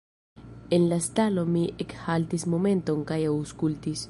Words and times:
En 0.77 0.87
la 0.93 0.99
stalo 1.07 1.43
mi 1.57 1.63
ekhaltis 1.87 2.49
momenton 2.55 3.07
kaj 3.13 3.23
aŭskultis. 3.37 3.99